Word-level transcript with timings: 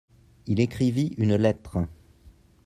Il 0.47 0.59
écrivit 0.59 1.13
une 1.19 1.35
lettre. 1.35 1.85